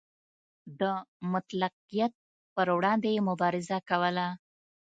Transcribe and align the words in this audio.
د 0.79 0.81
مطلقیت 1.33 2.13
پر 2.55 2.67
وړاندې 2.77 3.09
یې 3.15 3.21
مبارزه 3.29 3.77
کوله. 3.89 4.27